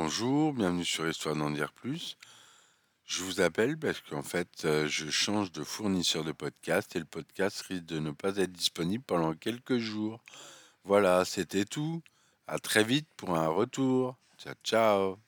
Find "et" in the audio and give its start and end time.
6.94-7.00